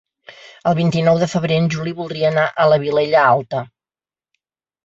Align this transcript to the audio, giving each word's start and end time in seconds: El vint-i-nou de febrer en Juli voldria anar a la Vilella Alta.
El 0.71 0.75
vint-i-nou 0.79 1.19
de 1.23 1.27
febrer 1.33 1.59
en 1.63 1.69
Juli 1.75 1.93
voldria 1.99 2.31
anar 2.31 2.47
a 2.65 2.67
la 2.73 2.81
Vilella 2.85 3.25
Alta. 3.37 3.63